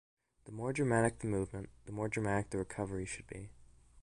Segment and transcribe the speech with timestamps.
[0.45, 3.51] The more dramatic the movement, the more dramatic the recovery should be.